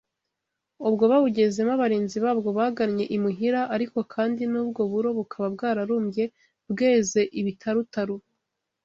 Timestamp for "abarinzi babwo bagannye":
1.77-3.05